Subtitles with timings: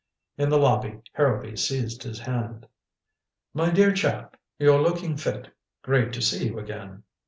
[0.35, 2.65] In the lobby Harrowby seized his hand.
[3.53, 5.53] "My dear chap you're looking fit.
[5.83, 7.03] Great to see you again.